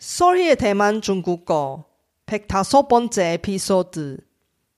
[0.00, 1.84] 썰희의 대만 중국어
[2.24, 4.16] 105번째 에피소드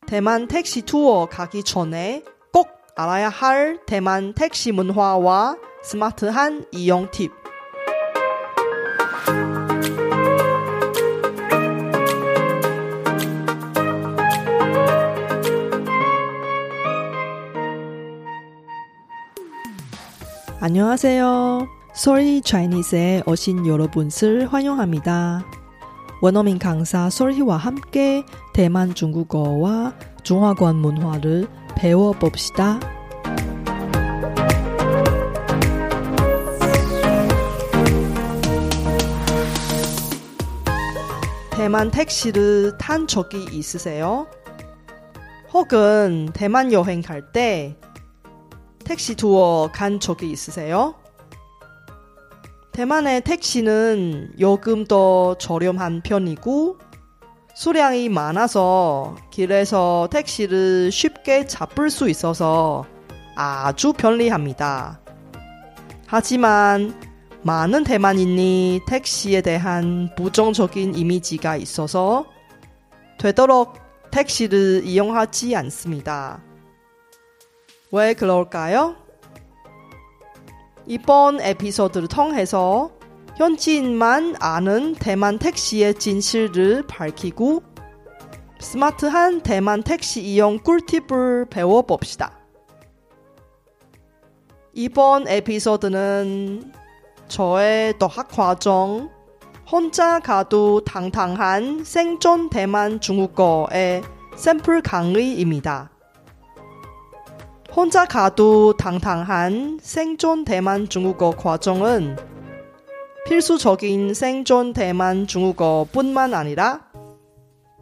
[0.09, 2.67] 대만 택시 투어 가기 전에 꼭
[2.97, 7.31] 알아야 할 대만 택시 문화와 스마트한 이용 팁
[20.59, 21.82] 안녕하세요.
[21.95, 25.45] 솔희 차이니스에 오신 여러분을 환영합니다.
[26.23, 28.25] 원어민 강사 솔희와 함께
[28.55, 29.93] 대만 중국어와
[30.23, 32.81] 중화권 문화를 배워봅시다.
[41.51, 44.27] 대만 택시를 탄 적이 있으세요?
[45.53, 47.77] 혹은 대만 여행 갈 때
[48.85, 50.95] 택시 투어 간 적이 있으세요?
[52.73, 56.79] 대만의 택시는 요금도 저렴한 편이고
[57.55, 62.87] 수량이 많아서 길에서 택시를 쉽게 잡을 수 있어서
[63.37, 65.01] 아주 편리합니다.
[66.07, 66.99] 하지만
[67.43, 72.25] 많은 대만인이 택시에 대한 부정적인 이미지가 있어서
[73.19, 73.75] 되도록
[74.11, 76.43] 택시를 이용하지 않습니다.
[77.91, 79.02] 왜 그럴까요?
[80.93, 82.91] 이번 에피소드를 통해서
[83.39, 87.63] 현지인만 아는 대만 택시의 진실을 밝히고
[88.61, 92.39] 스마트한 대만 택시 이용 꿀팁을 배워봅시다.
[94.75, 96.75] 이번 에피소드는
[97.27, 99.09] 저의 도학 과정,
[99.67, 104.03] 혼자 가도 당당한 생존 대만 중국어의
[104.37, 105.92] 샘플 강의입니다.
[107.75, 112.19] 혼자 가도 당당한 생존 대만 중국어 과정은
[113.25, 116.83] 필수적인 생존 대만 중국어 뿐만 아니라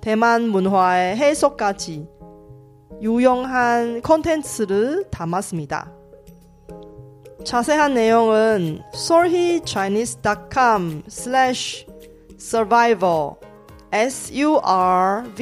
[0.00, 2.06] 대만 문화의 해석까지
[3.02, 5.92] 유용한 콘텐츠를 담았습니다.
[7.44, 11.84] 자세한 내용은 solhichinese.com slash
[12.38, 13.32] survival
[13.90, 15.32] s-u-r-v-i-v-a-l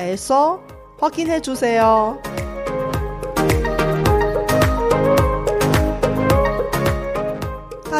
[0.00, 0.60] 에서
[1.02, 2.22] 확인해 주세요.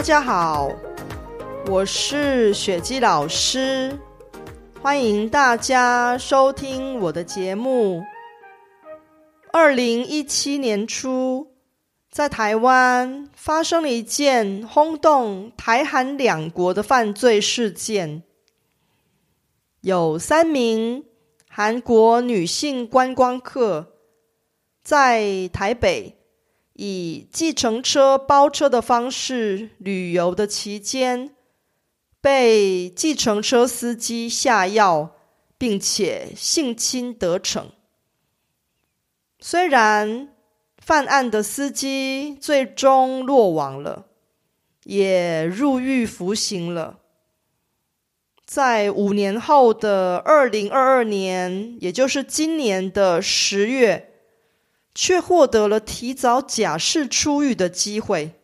[0.03, 0.69] 大家好，
[1.69, 3.97] 我是雪姬老师，
[4.83, 8.03] 欢迎大家收听我的节目。
[9.53, 11.53] 二零一七年初，
[12.11, 18.25] 在台湾发生了一件轰动台韩两国的犯罪事件，
[19.83, 21.05] 有三名
[21.49, 23.93] 韩国女性观光客
[24.83, 26.19] 在台北。
[26.75, 31.35] 以计程车包车的方式旅游的期间，
[32.21, 35.17] 被计程车司机下药，
[35.59, 37.71] 并且性侵得逞。
[39.39, 40.29] 虽然
[40.79, 44.07] 犯案的司机最终落网了，
[44.85, 47.01] 也入狱服刑了，
[48.47, 54.12] 在五年后的二零二二年，也就是今年的十月。
[54.95, 58.35] 却获得了提早假释出狱的机会。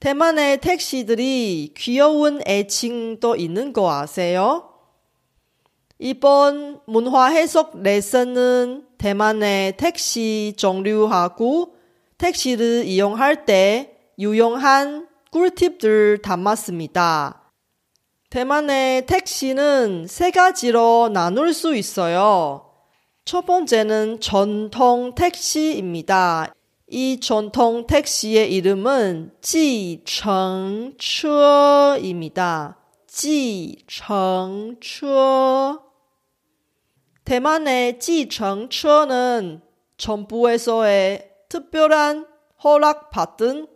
[0.00, 4.70] 대만의 택시들이 귀여운 애칭도 있는 거 아세요?
[5.98, 11.74] 이번 문화 해석 레슨은 대만의 택시 종류하고
[12.16, 17.52] 택시를 이용할 때 유용한 꿀팁들 담았습니다.
[18.30, 22.67] 대만의 택시는 세 가지로 나눌 수 있어요.
[23.28, 26.50] 첫 번째는 전통 택시입니다.
[26.86, 30.88] 이 전통 택시의 이름은 지청처입니다.
[33.06, 34.72] 지청처.
[37.26, 39.60] 대만의 지청처는
[39.98, 42.26] 정부에서의 특별한
[42.64, 43.66] 허락받은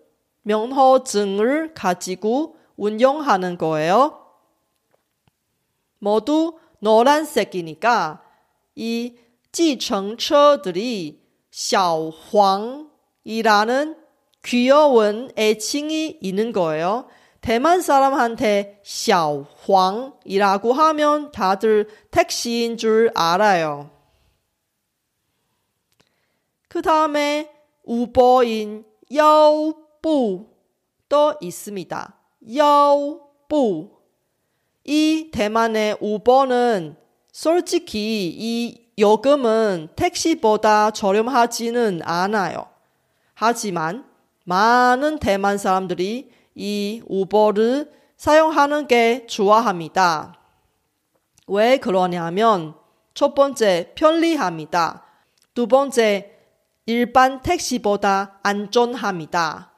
[0.45, 4.19] 면허증을 가지고 운영하는 거예요.
[5.99, 8.23] 모두 노란색이니까
[8.77, 9.19] 이
[9.52, 12.90] 지청처들이 小黄
[13.24, 13.98] 이라는
[14.44, 17.08] 귀여운 애칭이 있는 거예요.
[17.42, 23.92] 대만 사람한테 小黄이라고 하면 다들 택시인 줄 알아요.
[26.68, 27.50] 그 다음에
[27.84, 30.58] 우보인 腰部
[31.10, 32.14] 도 있습니다.
[32.56, 33.98] 腰部
[34.84, 36.96] 이 대만의 우버는
[37.32, 42.67] 솔직히 이 요금은 택시보다 저렴하지는 않아요.
[43.35, 44.05] 하지만
[44.45, 50.39] 많은 대만 사람들이 이 우버를 사용하는 게 좋아합니다.
[51.49, 52.75] 왜 그러냐면
[53.15, 55.05] 첫 번째 편리합니다.
[55.55, 56.39] 두 번째
[56.87, 59.73] 일반 택시보다 안전합니다.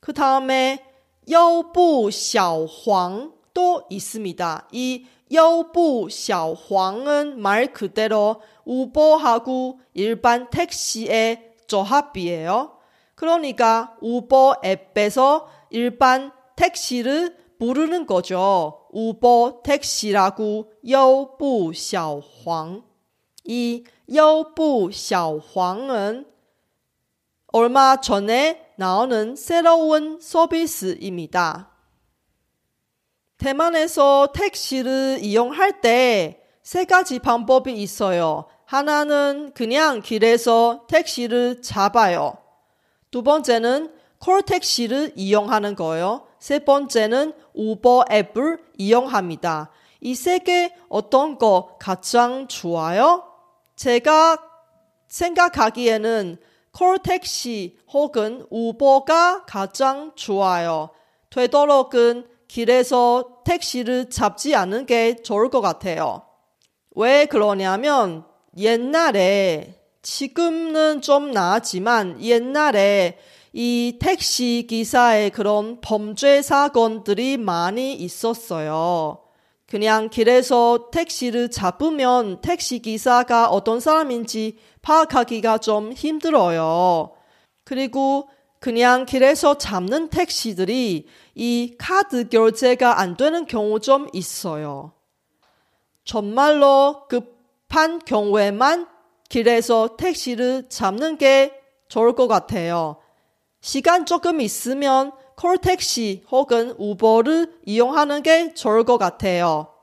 [0.00, 0.84] 그 다음에
[1.30, 4.68] 여부 小黄 또 있습니다.
[4.72, 12.76] 이 여부 샤황은 말 그대로 우버하고 일반 택시의 조합이에요.
[13.14, 18.86] 그러니까 우버 앱에서 일반 택시를 부르는 거죠.
[18.92, 22.82] 우버 택시라고 여부 샤황.
[23.44, 26.26] 이 여부 샤황은
[27.52, 31.73] 얼마 전에 나오는 새로운 서비스입니다.
[33.48, 38.46] 대만에서 택시를 이용할 때 세 가지 방법이 있어요.
[38.64, 42.38] 하나는 그냥 길에서 택시를 잡아요.
[43.10, 46.26] 두 번째는 콜택시를 이용하는 거예요.
[46.38, 49.70] 세 번째는 우버 앱을 이용합니다.
[50.00, 53.24] 이 세 개 어떤 거 가장 좋아요?
[53.76, 54.38] 제가
[55.08, 56.38] 생각하기에는
[56.72, 60.88] 콜택시 혹은 우버가 가장 좋아요.
[61.28, 66.22] 되도록은 길에서 택시를 잡지 않는 게 좋을 것 같아요.
[66.96, 68.24] 왜 그러냐면
[68.56, 73.18] 옛날에 지금은 좀 나았지만 옛날에
[73.52, 79.20] 이 택시 기사의 그런 범죄 사건들이 많이 있었어요.
[79.66, 87.12] 그냥 길에서 택시를 잡으면 택시 기사가 어떤 사람인지 파악하기가 좀 힘들어요.
[87.64, 88.28] 그리고
[88.64, 94.94] 그냥 길에서 잡는 택시들이 이 카드 결제가 안 되는 경우 좀 있어요.
[96.06, 98.88] 정말로 급한 경우에만
[99.28, 101.52] 길에서 택시를 잡는 게
[101.88, 102.96] 좋을 것 같아요.
[103.60, 109.74] 시간 조금 있으면 콜택시 혹은 우버를 이용하는 게 좋을 것 같아요.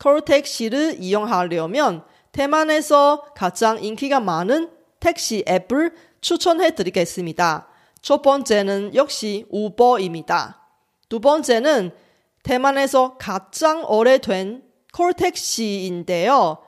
[0.00, 7.68] 콜택시를 이용하려면 대만에서 가장 인기가 많은 택시 앱을 추천해 드리겠습니다.
[8.00, 10.62] 첫 번째는 역시 우버입니다.
[11.08, 11.90] 두 번째는
[12.42, 14.62] 대만에서 가장 오래된
[14.94, 16.58] 콜택시인데요.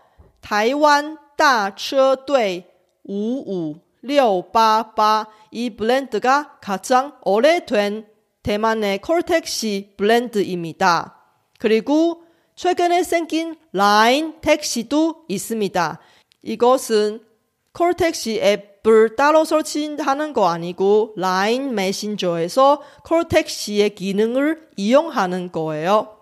[0.40, 2.70] 타이완 다车队
[3.04, 8.06] 55688 이 브랜드가 가장 오래된
[8.42, 11.16] 대만의 콜택시 브랜드입니다.
[11.58, 12.22] 그리고
[12.54, 15.98] 최근에 생긴 라인 택시도 있습니다.
[16.42, 17.24] 이것은
[17.72, 26.18] 콜택시 앱 을 따로 설치하는 거 아니고 라인 메신저에서 콜택시의 기능을 이용하는 거예요.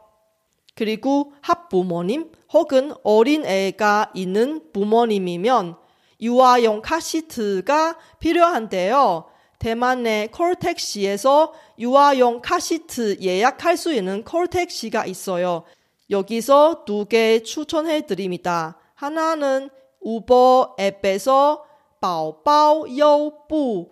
[0.76, 5.74] 그리고 학부모님 혹은 어린애가 있는 부모님이면
[6.20, 9.24] 유아용 카시트가 필요한데요.
[9.58, 15.64] 대만의 콜택시에서 유아용 카시트 예약할 수 있는 콜택시가 있어요.
[16.10, 18.78] 여기서 두 개 추천해 드립니다.
[18.94, 19.68] 하나는
[20.00, 21.64] 우버 앱에서
[22.02, 23.88] 바오바오여부의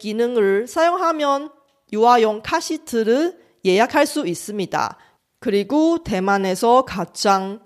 [0.00, 1.50] 기능을 사용하면
[1.92, 4.98] 유아용 카시트를 예약할 수 있습니다.
[5.38, 7.60] 그리고 대만에서 가장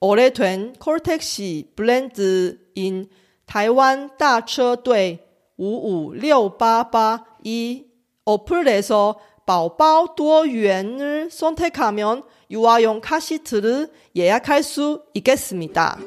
[0.00, 3.08] 오래된 콜택시 브랜드인
[3.46, 5.26] 타이완 다처队
[5.58, 7.86] 55688이
[8.24, 15.98] 어플에서 바오바오 도유엔을 선택하면 유아용 카시트를 예약할 수 있겠습니다.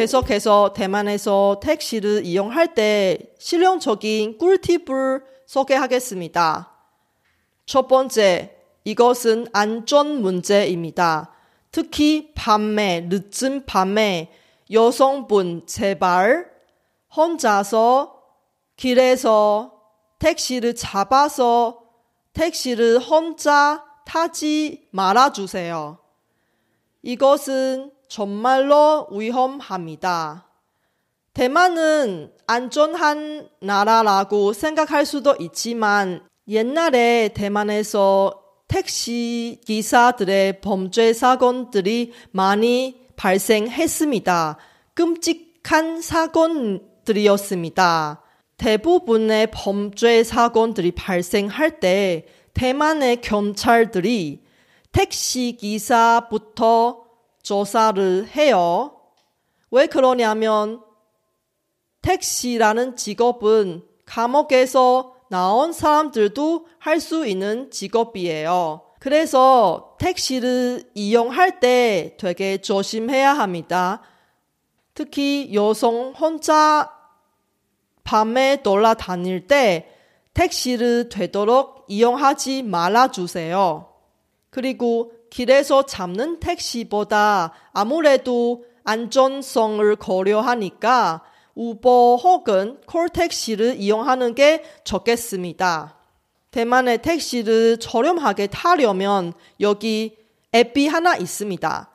[0.00, 6.72] 계속해서 대만에서 택시를 이용할 때 실용적인 꿀팁을 소개하겠습니다.
[7.66, 11.34] 첫 번째, 이것은 안전 문제입니다.
[11.70, 14.32] 특히 밤에, 늦은 밤에
[14.70, 16.50] 여성분 제발
[17.14, 18.22] 혼자서
[18.76, 19.82] 길에서
[20.18, 21.82] 택시를 잡아서
[22.32, 25.98] 택시를 혼자 타지 말아주세요.
[27.02, 30.46] 이것은 정말로 위험합니다.
[31.32, 44.56] 대만은 안전한 나라라고 생각할 수도 있지만 옛날에 대만에서 택시 기사들의 범죄 사건들이 많이 발생했습니다.
[44.94, 46.80] 끔찍한 사건들이었습니다.
[48.56, 54.42] 대부분의 범죄 사건들이 발생할 때 대만의 경찰들이
[54.90, 57.09] 택시 기사부터
[57.42, 59.00] 조사를 해요.
[59.70, 60.82] 왜 그러냐면
[62.02, 68.82] 택시라는 직업은 감옥에서 나온 사람들도 할 수 있는 직업이에요.
[68.98, 74.02] 그래서 택시를 이용할 때 되게 조심해야 합니다.
[74.94, 76.92] 특히 여성 혼자
[78.04, 79.88] 밤에 돌아다닐 때
[80.34, 83.88] 택시를 되도록 이용하지 말아주세요.
[84.50, 91.22] 그리고 길에서 잡는 택시보다 아무래도 안전성을 고려하니까
[91.54, 95.96] 우버 혹은 콜택시를 이용하는 게 좋겠습니다.
[96.50, 100.16] 대만의 택시를 저렴하게 타려면 여기
[100.54, 101.90] 앱이 하나 있습니다.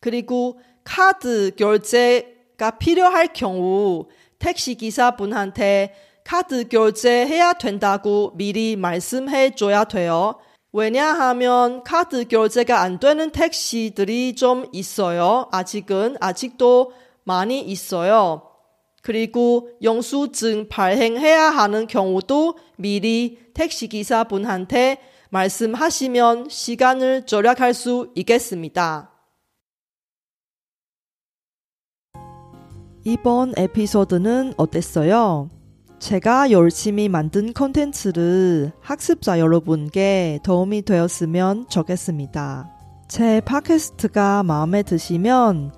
[0.00, 4.06] 그리고 카드 결제가 필요할 경우
[4.38, 5.94] 택시 기사분한테
[6.24, 10.38] 카드 결제해야 된다고 미리 말씀해 줘야 돼요.
[10.72, 15.48] 왜냐하면 카드 결제가 안 되는 택시들이 좀 있어요.
[15.50, 16.92] 아직은 아직도
[17.24, 18.47] 많이 있어요.
[19.08, 24.98] 그리고 영수증 발행해야 하는 경우도 미리 택시기사분한테
[25.30, 29.10] 말씀하시면 시간을 절약할 수 있겠습니다.
[33.04, 35.48] 이번 에피소드는 어땠어요?
[35.98, 42.70] 제가 열심히 만든 컨텐츠를 학습자 여러분께 도움이 되었으면 좋겠습니다.
[43.08, 45.77] 제 팟캐스트가 마음에 드시면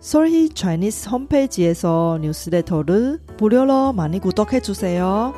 [0.00, 5.34] 솔희 차이니스 홈페이지에서 뉴스레터를 무료로 많이 구독해 주세요.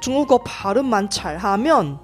[0.00, 1.98] 중국어 발음만 잘하면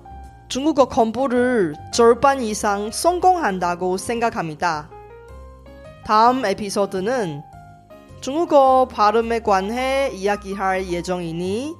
[0.48, 4.90] 중국어 공부를 절반 이상 성공한다고 생각합니다.
[6.04, 7.42] 다음 에피소드는
[8.20, 11.74] 중국어 발음에 관해 이야기할 예정이니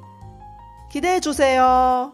[0.91, 2.14] 기대해 주세요.